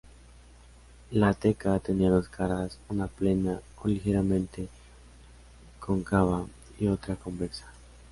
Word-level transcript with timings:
La 1.11 1.31
teca 1.35 1.77
tenía 1.77 2.09
dos 2.09 2.27
caras, 2.27 2.79
una 2.89 3.05
plana 3.05 3.61
o 3.83 3.87
ligeramente 3.87 4.67
cóncava 5.79 6.47
y 6.79 6.87
otra 6.87 7.15
convexa. 7.15 7.67